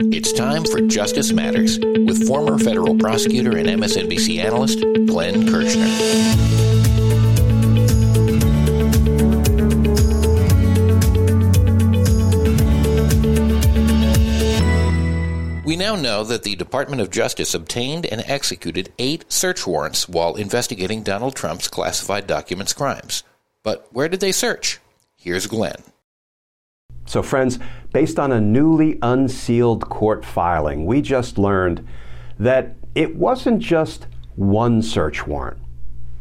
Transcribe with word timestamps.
It's 0.00 0.32
time 0.32 0.64
for 0.64 0.80
Justice 0.80 1.32
Matters 1.32 1.80
with 1.80 2.24
former 2.24 2.56
federal 2.56 2.96
prosecutor 2.96 3.56
and 3.56 3.66
MSNBC 3.66 4.38
analyst 4.38 4.78
Glenn 5.08 5.48
Kirschner. 5.48 5.88
We 15.64 15.74
now 15.74 15.96
know 15.96 16.22
that 16.22 16.44
the 16.44 16.54
Department 16.54 17.02
of 17.02 17.10
Justice 17.10 17.52
obtained 17.52 18.06
and 18.06 18.22
executed 18.24 18.92
eight 19.00 19.24
search 19.28 19.66
warrants 19.66 20.08
while 20.08 20.36
investigating 20.36 21.02
Donald 21.02 21.34
Trump's 21.34 21.66
classified 21.66 22.28
documents 22.28 22.72
crimes. 22.72 23.24
But 23.64 23.88
where 23.90 24.08
did 24.08 24.20
they 24.20 24.30
search? 24.30 24.78
Here's 25.16 25.48
Glenn. 25.48 25.82
So, 27.08 27.22
friends, 27.22 27.58
based 27.90 28.18
on 28.18 28.32
a 28.32 28.40
newly 28.40 28.98
unsealed 29.00 29.88
court 29.88 30.26
filing, 30.26 30.84
we 30.84 31.00
just 31.00 31.38
learned 31.38 31.88
that 32.38 32.74
it 32.94 33.16
wasn't 33.16 33.60
just 33.60 34.06
one 34.36 34.82
search 34.82 35.26
warrant. 35.26 35.56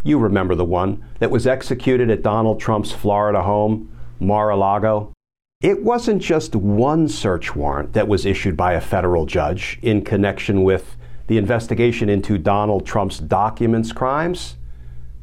You 0.05 0.17
remember 0.17 0.55
the 0.55 0.63
one 0.63 1.03
that 1.19 1.29
was 1.29 1.45
executed 1.45 2.09
at 2.09 2.21
Donald 2.21 2.61
Trump's 2.61 2.93
Florida 2.93 3.41
home, 3.41 3.91
Mar 4.21 4.49
a 4.49 4.55
Lago? 4.55 5.11
It 5.59 5.83
wasn't 5.83 6.21
just 6.21 6.55
one 6.55 7.09
search 7.09 7.53
warrant 7.53 7.91
that 7.91 8.07
was 8.07 8.25
issued 8.25 8.55
by 8.55 8.71
a 8.71 8.81
federal 8.81 9.25
judge 9.25 9.79
in 9.81 10.05
connection 10.05 10.63
with 10.63 10.95
the 11.27 11.37
investigation 11.37 12.07
into 12.07 12.37
Donald 12.37 12.85
Trump's 12.85 13.19
documents 13.19 13.91
crimes. 13.91 14.55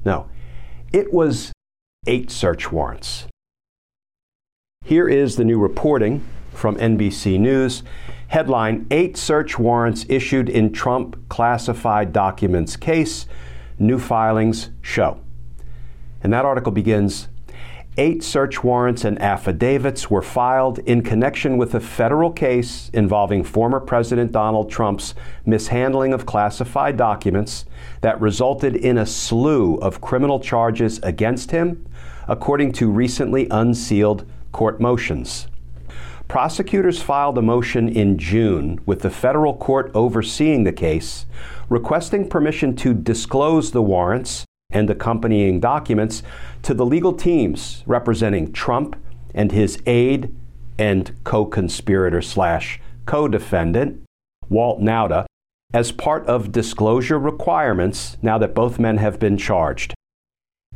No, 0.05 0.29
it 0.93 1.11
was 1.11 1.53
eight 2.07 2.31
search 2.31 2.71
warrants. 2.71 3.29
Here 4.87 5.09
is 5.09 5.37
the 5.37 5.47
new 5.47 5.59
reporting 5.59 6.23
from 6.53 6.77
NBC 6.77 7.41
News. 7.41 7.83
Headline 8.29 8.87
Eight 8.91 9.17
search 9.17 9.59
warrants 9.59 10.05
issued 10.11 10.51
in 10.51 10.75
Trump 10.75 11.27
classified 11.31 12.13
documents 12.13 12.77
case. 12.77 13.25
New 13.79 13.99
filings 13.99 14.69
show. 14.83 15.19
And 16.23 16.35
that 16.35 16.45
article 16.45 16.71
begins 16.71 17.29
Eight 17.97 18.23
search 18.23 18.63
warrants 18.63 19.07
and 19.07 19.19
affidavits 19.23 20.11
were 20.11 20.21
filed 20.21 20.81
in 20.81 21.01
connection 21.01 21.57
with 21.57 21.75
a 21.75 21.81
federal 21.81 22.31
case 22.31 22.91
involving 22.93 23.43
former 23.43 23.81
President 23.81 24.33
Donald 24.33 24.71
Trump's 24.71 25.15
mishandling 25.47 26.13
of 26.13 26.27
classified 26.27 26.99
documents 26.99 27.65
that 28.03 28.21
resulted 28.21 28.77
in 28.77 28.99
a 28.99 29.07
slew 29.07 29.77
of 29.77 30.03
criminal 30.03 30.41
charges 30.41 30.99
against 31.03 31.53
him, 31.53 31.87
according 32.29 32.73
to 32.73 32.91
recently 32.91 33.49
unsealed 33.51 34.27
court 34.55 34.81
motions. 34.81 35.49
Prosecutors 36.29 37.03
filed 37.03 37.37
a 37.37 37.43
motion 37.43 37.89
in 37.89 38.17
June 38.17 38.81
with 38.87 39.01
the 39.01 39.11
federal 39.11 39.55
court 39.55 39.91
overseeing 39.95 40.65
the 40.65 40.73
case, 40.73 41.27
requesting 41.69 42.29
permission 42.29 42.75
to 42.77 42.95
disclose 42.95 43.73
the 43.73 43.83
warrants 43.83 44.47
and 44.71 44.89
accompanying 44.89 45.61
documents 45.61 46.23
to 46.63 46.73
the 46.73 46.87
legal 46.87 47.13
teams 47.13 47.85
representing 47.87 48.53
Trump 48.53 48.97
and 49.35 49.53
his 49.53 49.79
aide 49.87 50.35
and 50.79 51.13
co 51.25 51.45
conspirator 51.45 52.23
slash 52.23 52.81
co 53.07 53.29
defendant, 53.29 54.03
Walt 54.49 54.81
Nauta, 54.81 55.27
as 55.73 55.93
part 55.93 56.27
of 56.27 56.53
disclosure 56.53 57.19
requirements 57.19 58.17
now 58.23 58.39
that 58.39 58.55
both 58.55 58.79
men 58.79 58.97
have 58.97 59.19
been 59.19 59.37
charged. 59.37 59.94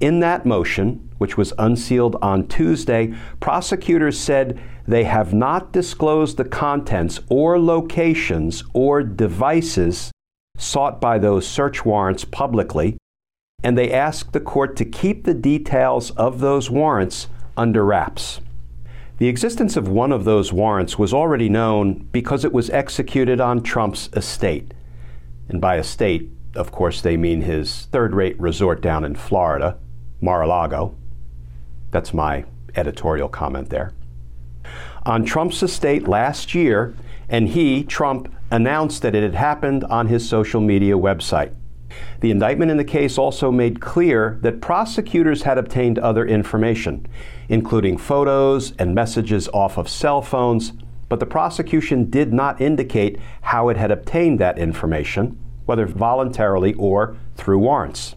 In 0.00 0.20
that 0.20 0.46
motion, 0.46 1.10
which 1.18 1.36
was 1.36 1.52
unsealed 1.58 2.16
on 2.22 2.46
Tuesday, 2.46 3.14
prosecutors 3.40 4.18
said 4.18 4.60
they 4.86 5.04
have 5.04 5.34
not 5.34 5.72
disclosed 5.72 6.36
the 6.36 6.44
contents 6.44 7.20
or 7.28 7.58
locations 7.58 8.62
or 8.72 9.02
devices 9.02 10.12
sought 10.56 11.00
by 11.00 11.18
those 11.18 11.46
search 11.46 11.84
warrants 11.84 12.24
publicly 12.24 12.96
and 13.62 13.76
they 13.76 13.92
asked 13.92 14.32
the 14.32 14.40
court 14.40 14.76
to 14.76 14.84
keep 14.84 15.24
the 15.24 15.34
details 15.34 16.10
of 16.12 16.38
those 16.38 16.70
warrants 16.70 17.26
under 17.56 17.84
wraps. 17.84 18.40
The 19.18 19.28
existence 19.28 19.76
of 19.76 19.88
one 19.88 20.12
of 20.12 20.24
those 20.24 20.52
warrants 20.52 20.96
was 20.96 21.12
already 21.12 21.48
known 21.48 22.08
because 22.12 22.44
it 22.44 22.52
was 22.52 22.70
executed 22.70 23.40
on 23.40 23.64
Trump's 23.64 24.08
estate. 24.12 24.72
And 25.48 25.60
by 25.60 25.78
estate, 25.78 26.30
of 26.54 26.70
course, 26.70 27.00
they 27.00 27.16
mean 27.16 27.40
his 27.40 27.86
third 27.86 28.14
rate 28.14 28.38
resort 28.38 28.80
down 28.80 29.04
in 29.04 29.16
Florida, 29.16 29.76
Mar 30.20 30.42
a 30.42 30.46
Lago. 30.46 30.94
That's 31.90 32.12
my 32.12 32.44
editorial 32.74 33.28
comment 33.28 33.70
there. 33.70 33.92
On 35.06 35.24
Trump's 35.24 35.62
estate 35.62 36.06
last 36.06 36.54
year, 36.54 36.94
and 37.28 37.48
he, 37.48 37.84
Trump, 37.84 38.32
announced 38.50 39.02
that 39.02 39.14
it 39.14 39.22
had 39.22 39.34
happened 39.34 39.84
on 39.84 40.06
his 40.06 40.28
social 40.28 40.60
media 40.60 40.94
website. 40.94 41.54
The 42.20 42.30
indictment 42.30 42.70
in 42.70 42.76
the 42.76 42.84
case 42.84 43.16
also 43.16 43.50
made 43.50 43.80
clear 43.80 44.38
that 44.42 44.60
prosecutors 44.60 45.42
had 45.42 45.56
obtained 45.56 45.98
other 45.98 46.26
information, 46.26 47.06
including 47.48 47.96
photos 47.96 48.72
and 48.78 48.94
messages 48.94 49.48
off 49.48 49.78
of 49.78 49.88
cell 49.88 50.20
phones, 50.20 50.72
but 51.08 51.20
the 51.20 51.26
prosecution 51.26 52.10
did 52.10 52.32
not 52.32 52.60
indicate 52.60 53.18
how 53.40 53.68
it 53.68 53.76
had 53.76 53.90
obtained 53.90 54.38
that 54.38 54.58
information, 54.58 55.38
whether 55.64 55.86
voluntarily 55.86 56.74
or 56.74 57.16
through 57.36 57.58
warrants. 57.58 58.14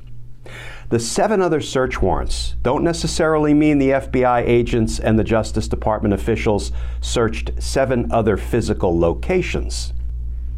The 0.91 1.00
seven 1.00 1.41
other 1.41 1.62
search 1.62 2.02
warrants 2.02 2.56
don't 2.63 2.84
necessarily 2.84 3.53
mean 3.53 3.78
the 3.78 3.91
FBI 3.91 4.46
agents 4.46 5.00
and 5.00 5.18
the 5.18 5.24
Justice 5.24 5.69
Department 5.69 6.13
officials 6.13 6.74
searched 7.00 7.52
seven 7.59 8.12
other 8.12 8.35
physical 8.35 9.00
locations. 9.00 9.94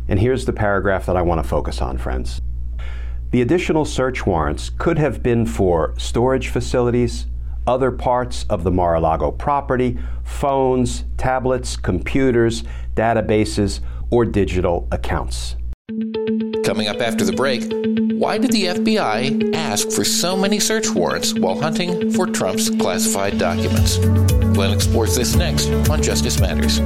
And 0.08 0.20
here's 0.20 0.46
the 0.46 0.52
paragraph 0.52 1.06
that 1.06 1.16
I 1.16 1.22
want 1.22 1.44
to 1.44 1.48
focus 1.48 1.84
on, 1.84 2.00
friends. 2.00 2.42
The 3.30 3.44
additional 3.44 3.86
search 3.86 4.26
warrants 4.26 4.72
could 4.72 4.98
have 4.98 5.22
been 5.22 5.46
for 5.46 5.94
storage 6.00 6.48
facilities, 6.48 7.28
other 7.68 7.92
parts 7.92 8.48
of 8.50 8.64
the 8.64 8.72
Mar 8.72 8.96
a 8.96 9.00
Lago 9.00 9.30
property, 9.30 10.00
phones, 10.24 11.04
tablets, 11.16 11.78
computers, 11.78 12.64
databases, 12.96 13.82
or 14.10 14.26
digital 14.26 14.88
accounts. 14.92 15.58
Coming 16.64 16.88
up 16.88 17.02
after 17.02 17.26
the 17.26 17.34
break, 17.34 17.64
why 18.14 18.38
did 18.38 18.52
the 18.52 18.66
FBI 18.66 19.54
ask 19.54 19.92
for 19.92 20.06
so 20.06 20.38
many 20.38 20.60
search 20.60 20.90
warrants 20.90 21.34
while 21.34 21.60
hunting 21.60 22.10
for 22.12 22.26
Trump's 22.26 22.70
classified 22.70 23.38
documents? 23.38 23.98
Glenn 23.98 24.72
explores 24.72 25.16
this 25.16 25.36
next 25.36 25.68
on 25.90 26.02
Justice 26.02 26.40
Matters. 26.40 26.80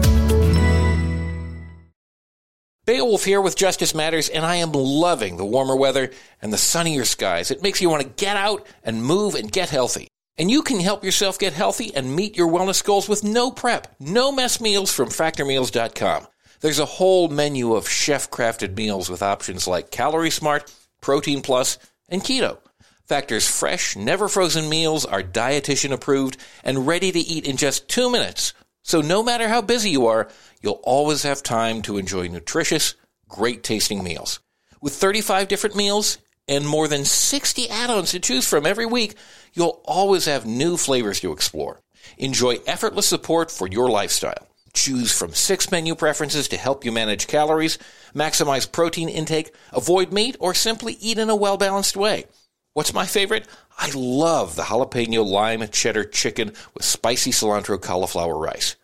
Beowulf 2.85 3.23
here 3.23 3.41
with 3.41 3.55
Justice 3.55 3.93
Matters, 3.93 4.29
and 4.29 4.45
I 4.45 4.55
am 4.55 4.71
loving 4.71 5.37
the 5.37 5.45
warmer 5.45 5.75
weather 5.75 6.11
and 6.41 6.51
the 6.51 6.57
sunnier 6.57 7.05
skies. 7.05 7.51
It 7.51 7.61
makes 7.61 7.79
you 7.79 7.89
want 7.89 8.01
to 8.01 8.23
get 8.23 8.35
out 8.35 8.65
and 8.83 9.03
move 9.03 9.35
and 9.35 9.51
get 9.51 9.69
healthy. 9.69 10.07
And 10.37 10.49
you 10.49 10.63
can 10.63 10.79
help 10.79 11.03
yourself 11.03 11.37
get 11.37 11.53
healthy 11.53 11.93
and 11.93 12.15
meet 12.15 12.35
your 12.35 12.47
wellness 12.47 12.83
goals 12.83 13.07
with 13.07 13.23
no 13.23 13.51
prep, 13.51 13.95
no 13.99 14.31
mess 14.31 14.59
meals 14.59 14.91
from 14.91 15.09
factormeals.com. 15.09 16.27
There's 16.59 16.79
a 16.79 16.85
whole 16.85 17.27
menu 17.27 17.75
of 17.75 17.87
chef 17.87 18.31
crafted 18.31 18.75
meals 18.75 19.09
with 19.09 19.21
options 19.21 19.67
like 19.67 19.91
Calorie 19.91 20.31
Smart, 20.31 20.73
Protein 21.01 21.41
Plus, 21.41 21.77
and 22.09 22.23
Keto. 22.23 22.57
Factor's 23.05 23.47
fresh, 23.47 23.95
never 23.95 24.27
frozen 24.27 24.67
meals 24.67 25.05
are 25.05 25.21
dietitian 25.21 25.91
approved 25.91 26.37
and 26.63 26.87
ready 26.87 27.11
to 27.11 27.19
eat 27.19 27.47
in 27.47 27.57
just 27.57 27.87
two 27.87 28.11
minutes. 28.11 28.53
So 28.81 29.01
no 29.01 29.21
matter 29.21 29.47
how 29.47 29.61
busy 29.61 29.91
you 29.91 30.07
are, 30.07 30.29
you'll 30.61 30.81
always 30.83 31.23
have 31.23 31.43
time 31.43 31.81
to 31.83 31.97
enjoy 31.97 32.27
nutritious, 32.27 32.95
great 33.29 33.63
tasting 33.63 34.03
meals. 34.03 34.39
With 34.81 34.93
35 34.93 35.47
different 35.47 35.75
meals 35.75 36.17
and 36.47 36.67
more 36.67 36.87
than 36.87 37.05
60 37.05 37.69
add-ons 37.69 38.11
to 38.11 38.19
choose 38.19 38.47
from 38.47 38.65
every 38.65 38.85
week, 38.85 39.15
you'll 39.53 39.81
always 39.85 40.25
have 40.25 40.45
new 40.45 40.75
flavors 40.75 41.19
to 41.19 41.31
explore. 41.31 41.81
Enjoy 42.17 42.57
effortless 42.65 43.05
support 43.05 43.51
for 43.51 43.67
your 43.67 43.89
lifestyle. 43.89 44.46
Choose 44.77 45.11
from 45.11 45.33
six 45.33 45.71
menu 45.71 45.95
preferences 45.95 46.47
to 46.49 46.55
help 46.55 46.85
you 46.85 46.91
manage 46.91 47.25
calories, 47.25 47.79
maximize 48.13 48.71
protein 48.71 49.09
intake, 49.09 49.51
avoid 49.73 50.13
meat, 50.13 50.37
or 50.39 50.53
simply 50.53 50.93
eat 51.01 51.17
in 51.17 51.31
a 51.31 51.35
well-balanced 51.35 51.97
way. 51.97 52.25
What's 52.73 52.93
my 52.93 53.07
favorite? 53.07 53.47
I 53.79 53.89
love 53.95 54.55
the 54.55 54.61
jalapeno 54.61 55.25
lime 55.25 55.67
cheddar 55.69 56.03
chicken 56.03 56.53
with 56.75 56.85
spicy 56.85 57.31
cilantro 57.31 57.81
cauliflower 57.81 58.37
rice. 58.37 58.75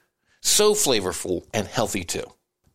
So 0.42 0.74
flavorful 0.74 1.46
and 1.54 1.68
healthy 1.68 2.04
too. 2.04 2.26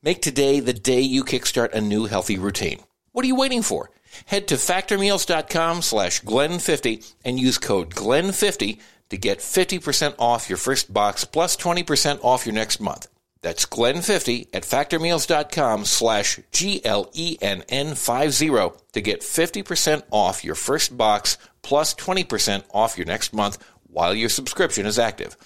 Make 0.00 0.22
today 0.22 0.60
the 0.60 0.72
day 0.72 1.00
you 1.00 1.24
kickstart 1.24 1.72
a 1.72 1.80
new 1.80 2.06
healthy 2.06 2.38
routine. 2.38 2.78
What 3.10 3.24
are 3.24 3.28
you 3.28 3.34
waiting 3.34 3.62
for? 3.62 3.90
Head 4.26 4.46
to 4.48 4.54
factormeals.com 4.54 5.82
slash 5.82 6.22
Glenn50 6.22 7.14
and 7.24 7.40
use 7.40 7.58
code 7.58 7.90
Glenn50 7.96 8.78
to 9.10 9.16
get 9.16 9.38
50% 9.38 10.14
off 10.18 10.48
your 10.48 10.58
first 10.58 10.92
box 10.92 11.24
plus 11.24 11.56
20% 11.56 12.18
off 12.22 12.46
your 12.46 12.54
next 12.54 12.80
month. 12.80 13.08
That's 13.40 13.66
Glenn50 13.66 14.48
at 14.52 14.64
factormeals.com 14.64 15.84
slash 15.84 16.40
G-L-E-N-N-50 16.50 18.82
to 18.92 19.00
get 19.00 19.20
50% 19.20 20.02
off 20.10 20.44
your 20.44 20.56
first 20.56 20.96
box 20.96 21.38
plus 21.62 21.94
20% 21.94 22.64
off 22.74 22.98
your 22.98 23.06
next 23.06 23.32
month 23.32 23.64
while 23.86 24.12
your 24.14 24.28
subscription 24.28 24.86
is 24.86 24.98
active. 24.98 25.36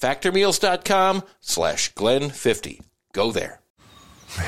Factormeals.com 0.00 1.22
slash 1.40 1.92
Glenn50. 1.94 2.80
Go 3.12 3.32
there. 3.32 3.60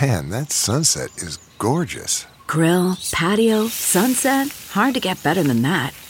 Man, 0.00 0.30
that 0.30 0.50
sunset 0.50 1.10
is 1.18 1.36
gorgeous. 1.58 2.26
Grill, 2.46 2.96
patio, 3.12 3.68
sunset. 3.68 4.48
Hard 4.70 4.94
to 4.94 5.00
get 5.00 5.22
better 5.22 5.42
than 5.42 5.60
that. 5.62 5.92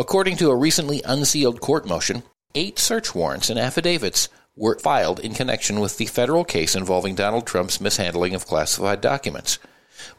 According 0.00 0.36
to 0.36 0.50
a 0.50 0.56
recently 0.56 1.02
unsealed 1.04 1.60
court 1.60 1.84
motion, 1.84 2.22
eight 2.54 2.78
search 2.78 3.16
warrants 3.16 3.50
and 3.50 3.58
affidavits 3.58 4.28
were 4.54 4.78
filed 4.78 5.18
in 5.18 5.34
connection 5.34 5.80
with 5.80 5.96
the 5.96 6.06
federal 6.06 6.44
case 6.44 6.76
involving 6.76 7.16
Donald 7.16 7.48
Trump's 7.48 7.80
mishandling 7.80 8.32
of 8.32 8.46
classified 8.46 9.00
documents. 9.00 9.58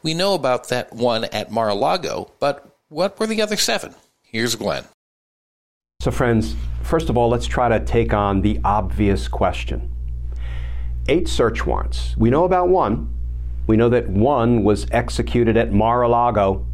We 0.02 0.12
know 0.12 0.34
about 0.34 0.68
that 0.68 0.92
one 0.92 1.24
at 1.24 1.50
Mar 1.50 1.70
a 1.70 1.74
Lago, 1.74 2.30
but 2.38 2.76
what 2.90 3.18
were 3.18 3.26
the 3.26 3.40
other 3.40 3.56
seven? 3.56 3.94
Here's 4.22 4.54
Glenn. 4.54 4.84
So, 6.02 6.10
friends, 6.10 6.54
first 6.82 7.08
of 7.08 7.16
all, 7.16 7.30
let's 7.30 7.46
try 7.46 7.70
to 7.70 7.82
take 7.82 8.12
on 8.12 8.42
the 8.42 8.60
obvious 8.62 9.28
question. 9.28 9.90
Eight 11.08 11.26
search 11.26 11.64
warrants. 11.64 12.14
We 12.18 12.28
know 12.28 12.44
about 12.44 12.68
one. 12.68 13.14
We 13.66 13.78
know 13.78 13.88
that 13.88 14.10
one 14.10 14.62
was 14.62 14.86
executed 14.90 15.56
at 15.56 15.72
Mar 15.72 16.02
a 16.02 16.08
Lago, 16.08 16.66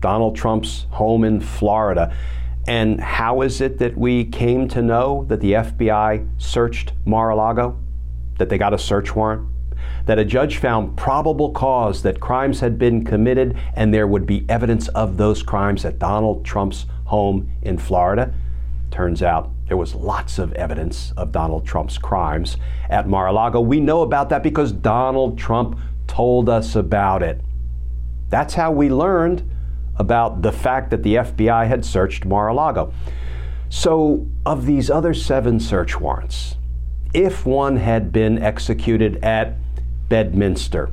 Donald 0.00 0.34
Trump's 0.34 0.86
home 0.92 1.24
in 1.24 1.40
Florida. 1.40 2.16
And 2.66 3.00
how 3.00 3.42
is 3.42 3.60
it 3.60 3.78
that 3.78 3.96
we 3.96 4.24
came 4.24 4.68
to 4.68 4.80
know 4.80 5.24
that 5.28 5.40
the 5.40 5.52
FBI 5.52 6.28
searched 6.38 6.92
Mar 7.04 7.30
a 7.30 7.36
Lago? 7.36 7.78
That 8.38 8.48
they 8.48 8.58
got 8.58 8.72
a 8.72 8.78
search 8.78 9.14
warrant? 9.14 9.48
That 10.06 10.18
a 10.18 10.24
judge 10.24 10.56
found 10.56 10.96
probable 10.96 11.52
cause 11.52 12.02
that 12.02 12.20
crimes 12.20 12.60
had 12.60 12.78
been 12.78 13.04
committed 13.04 13.58
and 13.74 13.92
there 13.92 14.06
would 14.06 14.26
be 14.26 14.46
evidence 14.48 14.88
of 14.88 15.16
those 15.16 15.42
crimes 15.42 15.84
at 15.84 15.98
Donald 15.98 16.44
Trump's 16.44 16.86
home 17.04 17.50
in 17.62 17.76
Florida? 17.76 18.32
Turns 18.90 19.22
out 19.22 19.50
there 19.68 19.76
was 19.76 19.94
lots 19.94 20.38
of 20.38 20.52
evidence 20.54 21.12
of 21.16 21.32
Donald 21.32 21.66
Trump's 21.66 21.98
crimes 21.98 22.56
at 22.88 23.08
Mar 23.08 23.26
a 23.26 23.32
Lago. 23.32 23.60
We 23.60 23.80
know 23.80 24.02
about 24.02 24.30
that 24.30 24.42
because 24.42 24.72
Donald 24.72 25.38
Trump 25.38 25.78
told 26.06 26.48
us 26.48 26.76
about 26.76 27.22
it. 27.22 27.40
That's 28.28 28.54
how 28.54 28.72
we 28.72 28.90
learned 28.90 29.50
about 29.96 30.42
the 30.42 30.52
fact 30.52 30.90
that 30.90 31.02
the 31.02 31.16
FBI 31.16 31.66
had 31.66 31.84
searched 31.84 32.24
Mar 32.24 32.48
a 32.48 32.54
Lago. 32.54 32.92
So, 33.68 34.26
of 34.46 34.66
these 34.66 34.90
other 34.90 35.14
seven 35.14 35.58
search 35.58 35.98
warrants, 35.98 36.56
if 37.12 37.46
one 37.46 37.76
had 37.76 38.12
been 38.12 38.38
executed 38.38 39.22
at 39.24 39.56
Bedminster, 40.08 40.90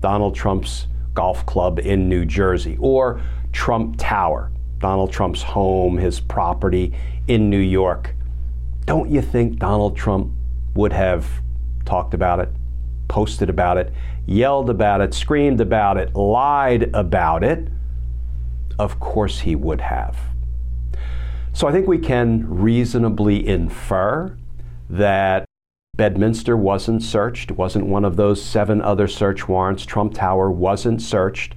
Donald 0.00 0.34
Trump's 0.34 0.86
golf 1.14 1.44
club 1.46 1.78
in 1.78 2.08
New 2.08 2.24
Jersey, 2.24 2.76
or 2.80 3.20
Trump 3.52 3.96
Tower, 3.98 4.50
Donald 4.78 5.12
Trump's 5.12 5.42
home, 5.42 5.98
his 5.98 6.20
property 6.20 6.92
in 7.28 7.50
New 7.50 7.58
York, 7.58 8.14
don't 8.86 9.10
you 9.10 9.22
think 9.22 9.58
Donald 9.58 9.96
Trump 9.96 10.32
would 10.74 10.92
have 10.92 11.28
talked 11.84 12.14
about 12.14 12.40
it, 12.40 12.48
posted 13.08 13.50
about 13.50 13.76
it, 13.76 13.92
yelled 14.26 14.70
about 14.70 15.00
it, 15.00 15.14
screamed 15.14 15.60
about 15.60 15.96
it, 15.96 16.14
lied 16.14 16.90
about 16.94 17.44
it? 17.44 17.68
Of 18.80 18.98
course 18.98 19.40
he 19.40 19.54
would 19.54 19.82
have. 19.82 20.16
So 21.52 21.68
I 21.68 21.72
think 21.72 21.86
we 21.86 21.98
can 21.98 22.48
reasonably 22.48 23.46
infer 23.46 24.34
that 24.88 25.44
Bedminster 25.98 26.56
wasn't 26.56 27.02
searched, 27.02 27.50
wasn't 27.50 27.84
one 27.88 28.06
of 28.06 28.16
those 28.16 28.42
seven 28.42 28.80
other 28.80 29.06
search 29.06 29.46
warrants. 29.46 29.84
Trump 29.84 30.14
Tower 30.14 30.50
wasn't 30.50 31.02
searched. 31.02 31.54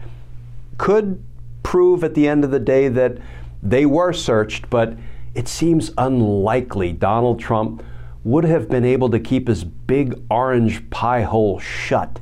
Could 0.78 1.24
prove 1.64 2.04
at 2.04 2.14
the 2.14 2.28
end 2.28 2.44
of 2.44 2.52
the 2.52 2.60
day 2.60 2.90
that 2.90 3.20
they 3.62 3.86
were 3.86 4.12
searched, 4.12 4.70
but 4.70 4.98
it 5.34 5.48
seems 5.48 5.92
unlikely 5.98 6.92
Donald 6.92 7.40
Trump 7.40 7.82
would 8.26 8.44
have 8.44 8.68
been 8.68 8.84
able 8.84 9.10
to 9.10 9.20
keep 9.22 9.48
his 9.48 9.64
big 9.64 10.22
orange 10.30 10.90
pie 10.90 11.22
hole 11.22 11.58
shut 11.58 12.20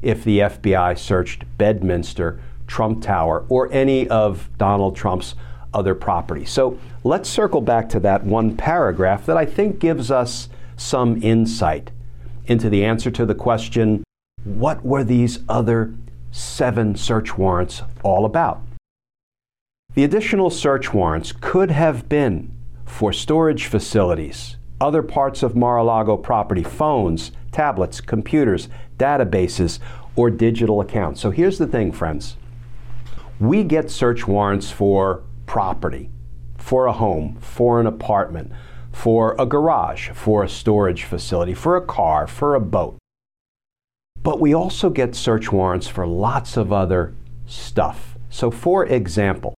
if 0.00 0.24
the 0.24 0.38
FBI 0.38 0.96
searched 0.96 1.44
Bedminster 1.58 2.40
Trump 2.70 3.02
Tower 3.02 3.44
or 3.48 3.70
any 3.72 4.08
of 4.08 4.48
Donald 4.56 4.94
Trump's 4.94 5.34
other 5.74 5.92
properties. 5.92 6.50
So 6.50 6.78
let's 7.02 7.28
circle 7.28 7.60
back 7.60 7.88
to 7.90 8.00
that 8.00 8.22
one 8.22 8.56
paragraph 8.56 9.26
that 9.26 9.36
I 9.36 9.44
think 9.44 9.80
gives 9.80 10.08
us 10.10 10.48
some 10.76 11.20
insight 11.20 11.90
into 12.46 12.70
the 12.70 12.84
answer 12.84 13.10
to 13.10 13.26
the 13.26 13.34
question 13.34 14.04
what 14.44 14.84
were 14.84 15.04
these 15.04 15.40
other 15.48 15.94
seven 16.30 16.94
search 16.94 17.36
warrants 17.36 17.82
all 18.04 18.24
about? 18.24 18.62
The 19.94 20.04
additional 20.04 20.48
search 20.48 20.94
warrants 20.94 21.32
could 21.32 21.72
have 21.72 22.08
been 22.08 22.56
for 22.86 23.12
storage 23.12 23.66
facilities, 23.66 24.56
other 24.80 25.02
parts 25.02 25.42
of 25.42 25.56
Mar 25.56 25.76
a 25.78 25.84
Lago 25.84 26.16
property, 26.16 26.62
phones, 26.62 27.32
tablets, 27.50 28.00
computers, 28.00 28.68
databases, 28.96 29.80
or 30.14 30.30
digital 30.30 30.80
accounts. 30.80 31.20
So 31.20 31.30
here's 31.30 31.58
the 31.58 31.66
thing, 31.66 31.90
friends 31.92 32.36
we 33.40 33.64
get 33.64 33.90
search 33.90 34.28
warrants 34.28 34.70
for 34.70 35.22
property, 35.46 36.10
for 36.58 36.84
a 36.84 36.92
home, 36.92 37.38
for 37.40 37.80
an 37.80 37.86
apartment, 37.86 38.52
for 38.92 39.34
a 39.38 39.46
garage, 39.46 40.10
for 40.10 40.44
a 40.44 40.48
storage 40.48 41.04
facility, 41.04 41.54
for 41.54 41.74
a 41.74 41.84
car, 41.84 42.26
for 42.26 42.54
a 42.54 42.60
boat. 42.60 42.98
But 44.22 44.40
we 44.40 44.54
also 44.54 44.90
get 44.90 45.14
search 45.14 45.50
warrants 45.50 45.88
for 45.88 46.06
lots 46.06 46.58
of 46.58 46.70
other 46.70 47.14
stuff. 47.46 48.18
So, 48.28 48.50
for 48.50 48.84
example, 48.84 49.54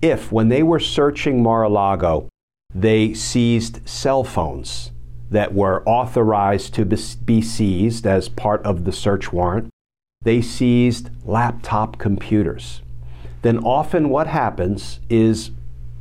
if 0.00 0.30
when 0.30 0.48
they 0.48 0.62
were 0.62 0.78
searching 0.78 1.42
Mar 1.42 1.64
a 1.64 1.68
Lago, 1.68 2.28
they 2.72 3.14
seized 3.14 3.86
cell 3.86 4.22
phones 4.22 4.92
that 5.28 5.52
were 5.52 5.82
authorized 5.88 6.74
to 6.74 6.84
be 6.84 7.42
seized 7.42 8.06
as 8.06 8.28
part 8.28 8.62
of 8.62 8.84
the 8.84 8.92
search 8.92 9.32
warrant, 9.32 9.70
they 10.22 10.40
seized 10.40 11.10
laptop 11.26 11.98
computers 11.98 12.80
then 13.42 13.58
often 13.58 14.08
what 14.08 14.26
happens 14.26 15.00
is 15.08 15.50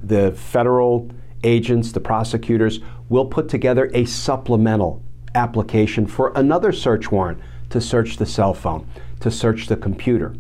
the 0.02 0.32
federal 0.32 1.10
agents, 1.44 1.92
the 1.92 2.00
prosecutors, 2.00 2.80
will 3.10 3.26
put 3.26 3.50
together 3.50 3.90
a 3.94 4.06
supplemental 4.06 5.04
application 5.36 6.06
for 6.08 6.32
another 6.36 6.72
search 6.72 7.12
warrant 7.12 7.40
to 7.70 7.82
search 7.82 8.18
the 8.18 8.26
cell 8.26 8.54
phone, 8.54 8.88
to 9.20 9.32
search 9.32 9.68
the 9.68 9.76
computer. 9.76 10.36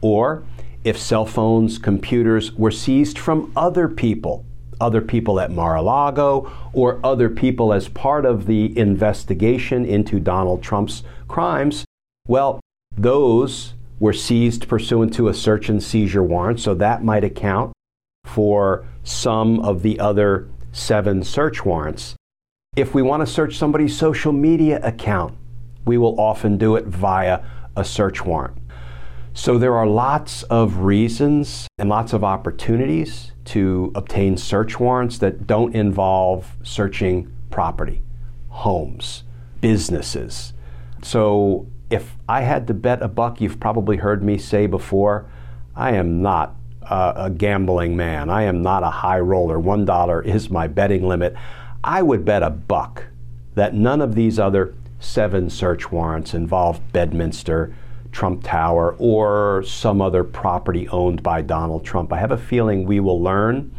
Or 0.00 0.44
if 0.84 0.98
cell 0.98 1.24
phones, 1.24 1.78
computers 1.78 2.52
were 2.52 2.70
seized 2.70 3.18
from 3.18 3.52
other 3.56 3.88
people, 3.88 4.44
other 4.80 5.00
people 5.00 5.38
at 5.38 5.52
Mar 5.52 5.76
a 5.76 5.82
Lago, 5.82 6.50
or 6.72 6.98
other 7.04 7.28
people 7.28 7.72
as 7.72 7.88
part 7.88 8.26
of 8.26 8.46
the 8.46 8.76
investigation 8.76 9.84
into 9.84 10.18
Donald 10.18 10.62
Trump's 10.62 11.04
crimes, 11.28 11.84
well, 12.26 12.60
those 12.96 13.74
were 14.02 14.12
seized 14.12 14.66
pursuant 14.66 15.14
to 15.14 15.28
a 15.28 15.32
search 15.32 15.68
and 15.68 15.80
seizure 15.80 16.24
warrant, 16.24 16.58
so 16.58 16.74
that 16.74 17.04
might 17.04 17.22
account 17.22 17.72
for 18.24 18.84
some 19.04 19.60
of 19.60 19.82
the 19.82 20.00
other 20.00 20.48
seven 20.72 21.22
search 21.22 21.64
warrants. 21.64 22.16
If 22.74 22.94
we 22.94 23.02
want 23.02 23.20
to 23.20 23.32
search 23.32 23.56
somebody's 23.56 23.96
social 23.96 24.32
media 24.32 24.80
account, 24.82 25.38
we 25.84 25.98
will 25.98 26.18
often 26.18 26.58
do 26.58 26.74
it 26.74 26.86
via 26.86 27.44
a 27.76 27.84
search 27.84 28.24
warrant. 28.24 28.58
So 29.34 29.56
there 29.56 29.76
are 29.76 29.86
lots 29.86 30.42
of 30.42 30.78
reasons 30.78 31.68
and 31.78 31.88
lots 31.88 32.12
of 32.12 32.24
opportunities 32.24 33.30
to 33.44 33.92
obtain 33.94 34.36
search 34.36 34.80
warrants 34.80 35.18
that 35.18 35.46
don't 35.46 35.76
involve 35.76 36.56
searching 36.64 37.32
property, 37.50 38.02
homes, 38.48 39.22
businesses, 39.60 40.54
So 41.02 41.66
if 41.92 42.16
I 42.26 42.40
had 42.40 42.66
to 42.68 42.74
bet 42.74 43.02
a 43.02 43.08
buck, 43.08 43.40
you've 43.40 43.60
probably 43.60 43.98
heard 43.98 44.22
me 44.22 44.38
say 44.38 44.66
before, 44.66 45.26
I 45.76 45.92
am 45.92 46.22
not 46.22 46.56
a 46.80 47.30
gambling 47.30 47.96
man. 47.96 48.30
I 48.30 48.42
am 48.42 48.62
not 48.62 48.82
a 48.82 48.90
high 48.90 49.20
roller. 49.20 49.60
One 49.60 49.84
dollar 49.84 50.22
is 50.22 50.50
my 50.50 50.66
betting 50.66 51.06
limit. 51.06 51.34
I 51.84 52.02
would 52.02 52.24
bet 52.24 52.42
a 52.42 52.50
buck 52.50 53.04
that 53.54 53.74
none 53.74 54.00
of 54.00 54.14
these 54.14 54.38
other 54.38 54.74
seven 55.00 55.50
search 55.50 55.92
warrants 55.92 56.32
involve 56.32 56.80
Bedminster, 56.92 57.74
Trump 58.10 58.42
Tower, 58.42 58.96
or 58.98 59.62
some 59.62 60.00
other 60.00 60.24
property 60.24 60.88
owned 60.88 61.22
by 61.22 61.42
Donald 61.42 61.84
Trump. 61.84 62.12
I 62.12 62.18
have 62.18 62.30
a 62.30 62.38
feeling 62.38 62.86
we 62.86 63.00
will 63.00 63.20
learn 63.20 63.70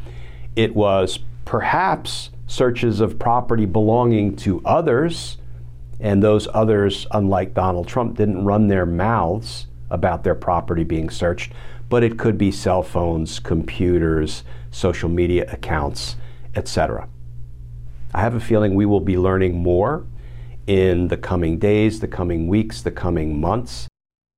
it 0.55 0.75
was 0.75 1.19
perhaps 1.45 2.29
searches 2.45 2.99
of 2.99 3.17
property 3.17 3.65
belonging 3.65 4.35
to 4.35 4.61
others, 4.63 5.37
and 5.99 6.21
those 6.21 6.47
others, 6.53 7.07
unlike 7.11 7.53
Donald 7.53 7.87
Trump, 7.87 8.17
didn't 8.17 8.45
run 8.45 8.67
their 8.67 8.85
mouths 8.85 9.67
about 9.89 10.23
their 10.23 10.35
property 10.35 10.83
being 10.83 11.09
searched, 11.09 11.51
but 11.89 12.03
it 12.03 12.17
could 12.17 12.37
be 12.37 12.51
cell 12.51 12.83
phones, 12.83 13.39
computers, 13.39 14.43
social 14.71 15.09
media 15.09 15.45
accounts, 15.51 16.15
etc. 16.55 17.07
I 18.13 18.21
have 18.21 18.35
a 18.35 18.39
feeling 18.39 18.75
we 18.75 18.85
will 18.85 18.99
be 18.99 19.17
learning 19.17 19.61
more 19.61 20.05
in 20.67 21.09
the 21.09 21.17
coming 21.17 21.59
days, 21.59 21.99
the 21.99 22.07
coming 22.07 22.47
weeks, 22.47 22.81
the 22.81 22.91
coming 22.91 23.39
months 23.39 23.87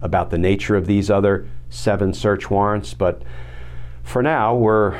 about 0.01 0.29
the 0.29 0.37
nature 0.37 0.75
of 0.75 0.87
these 0.87 1.09
other 1.09 1.47
seven 1.69 2.13
search 2.13 2.49
warrants, 2.49 2.93
but 2.93 3.21
for 4.03 4.21
now, 4.21 4.55
we're 4.55 4.91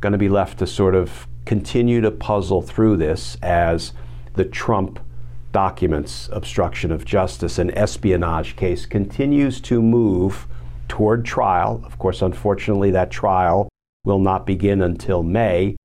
going 0.00 0.12
to 0.12 0.18
be 0.18 0.28
left 0.28 0.58
to 0.58 0.66
sort 0.66 0.94
of 0.94 1.26
continue 1.46 2.00
to 2.00 2.10
puzzle 2.10 2.62
through 2.62 2.96
this 2.96 3.36
as 3.42 3.92
the 4.34 4.44
Trump 4.44 5.00
documents 5.52 6.28
obstruction 6.32 6.92
of 6.92 7.04
justice 7.04 7.58
and 7.58 7.76
espionage 7.76 8.56
case 8.56 8.86
continues 8.86 9.60
to 9.62 9.82
move 9.82 10.46
toward 10.88 11.24
trial. 11.24 11.80
Of 11.84 11.98
course, 11.98 12.22
unfortunately, 12.22 12.90
that 12.92 13.10
trial 13.10 13.68
will 14.04 14.18
not 14.18 14.46
begin 14.46 14.82
until 14.82 15.22
May, 15.22 15.76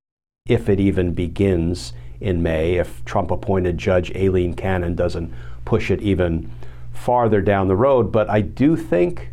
if 0.48 0.70
it 0.70 0.80
even 0.80 1.14
begins 1.14 1.94
in 2.20 2.42
May, 2.42 2.76
if 2.76 3.04
Trump 3.06 3.32
appointed 3.32 3.78
Judge 3.78 4.12
Aileen 4.16 4.54
Cannon 4.54 4.96
doesn't 4.96 5.34
push 5.66 5.92
it 5.92 6.02
even 6.02 6.52
farther 6.92 7.42
down 7.42 7.68
the 7.68 7.76
road. 7.76 8.12
But 8.12 8.30
I 8.30 8.42
do 8.42 8.78
think 8.78 9.30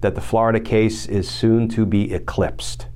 that 0.00 0.14
the 0.14 0.20
Florida 0.20 0.60
case 0.60 1.06
is 1.06 1.28
soon 1.28 1.68
to 1.70 1.84
be 1.84 2.12
eclipsed 2.12 2.86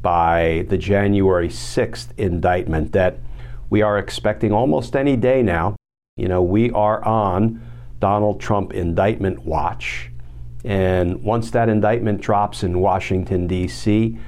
by 0.00 0.64
the 0.68 0.78
January 0.78 1.48
6th 1.48 2.08
indictment 2.16 2.92
that 2.92 3.18
we 3.68 3.82
are 3.82 3.98
expecting 3.98 4.52
almost 4.52 4.96
any 4.96 5.16
day 5.16 5.42
now. 5.42 5.76
You 6.18 6.28
know, 6.28 6.42
we 6.42 6.70
are 6.72 7.02
on 7.04 7.62
Donald 8.00 8.40
Trump 8.40 8.74
indictment 8.74 9.44
watch. 9.44 10.10
And 10.64 11.22
once 11.22 11.50
that 11.52 11.68
indictment 11.68 12.20
drops 12.20 12.62
in 12.62 12.80
Washington, 12.80 13.46
D.C., 13.46 14.18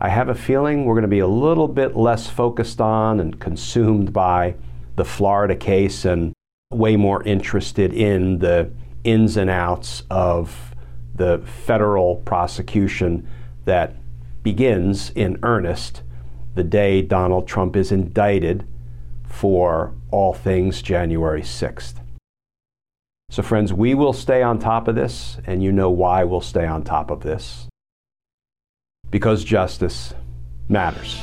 I 0.00 0.08
have 0.08 0.28
a 0.28 0.34
feeling 0.34 0.84
we're 0.84 0.94
going 0.94 1.02
to 1.02 1.08
be 1.08 1.20
a 1.20 1.26
little 1.26 1.68
bit 1.68 1.96
less 1.96 2.28
focused 2.28 2.80
on 2.80 3.20
and 3.20 3.38
consumed 3.38 4.12
by 4.12 4.54
the 4.96 5.04
Florida 5.04 5.54
case 5.54 6.04
and 6.04 6.32
way 6.72 6.96
more 6.96 7.22
interested 7.22 7.92
in 7.92 8.38
the 8.38 8.70
ins 9.04 9.36
and 9.36 9.48
outs 9.48 10.02
of 10.10 10.74
the 11.14 11.38
federal 11.64 12.16
prosecution 12.16 13.28
that 13.64 13.94
begins 14.42 15.10
in 15.10 15.38
earnest 15.42 16.02
the 16.54 16.64
day 16.64 17.02
Donald 17.02 17.46
Trump 17.46 17.76
is 17.76 17.92
indicted 17.92 18.66
for 19.24 19.94
all 20.10 20.32
things 20.34 20.82
January 20.82 21.42
6th. 21.42 21.94
So, 23.28 23.42
friends, 23.42 23.72
we 23.72 23.94
will 23.94 24.12
stay 24.12 24.42
on 24.42 24.58
top 24.58 24.86
of 24.88 24.94
this, 24.94 25.38
and 25.46 25.62
you 25.62 25.72
know 25.72 25.90
why 25.90 26.24
we'll 26.24 26.40
stay 26.40 26.66
on 26.66 26.84
top 26.84 27.10
of 27.10 27.22
this. 27.22 27.66
Because 29.10 29.42
justice 29.44 30.14
matters. 30.68 31.18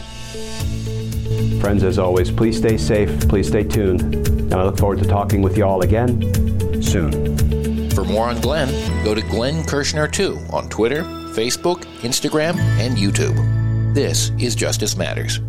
Friends, 1.61 1.83
as 1.83 1.97
always, 1.97 2.29
please 2.29 2.57
stay 2.57 2.77
safe, 2.77 3.27
please 3.29 3.47
stay 3.47 3.63
tuned, 3.63 4.01
and 4.01 4.53
I 4.53 4.63
look 4.63 4.77
forward 4.77 4.99
to 4.99 5.07
talking 5.07 5.41
with 5.41 5.57
you 5.57 5.63
all 5.63 5.81
again 5.81 6.81
soon. 6.81 7.89
For 7.91 8.03
more 8.03 8.27
on 8.27 8.41
Glenn, 8.41 8.69
go 9.05 9.15
to 9.15 9.21
Glenn 9.21 9.63
Kirschner2 9.63 10.51
on 10.51 10.67
Twitter, 10.67 11.03
Facebook, 11.33 11.83
Instagram, 12.01 12.57
and 12.79 12.97
YouTube. 12.97 13.93
This 13.93 14.31
is 14.39 14.55
Justice 14.55 14.97
Matters. 14.97 15.39